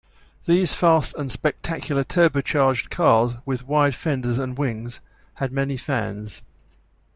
These 0.47 0.73
fast 0.73 1.13
and 1.13 1.31
spectacular 1.31 2.03
turbocharged 2.03 2.89
cars 2.89 3.35
with 3.45 3.67
wide 3.67 3.93
fenders 3.93 4.39
and 4.39 4.57
wings 4.57 4.99
had 5.35 5.51
many 5.51 5.77
fans. 5.77 6.41